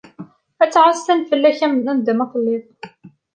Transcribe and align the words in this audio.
Ad 0.63 0.69
ttɛassan 0.69 1.19
fell-ak 1.29 1.59
anda 1.67 2.13
ma 2.17 2.25
teddiḍ. 2.31 2.63